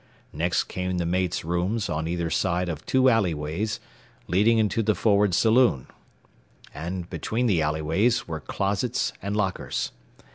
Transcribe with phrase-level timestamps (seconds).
[0.33, 3.79] Next came the mates' rooms on either side of two alleyways
[4.25, 5.85] leading into the forward saloon,
[6.73, 9.91] and between the alleyways were closets and lockers.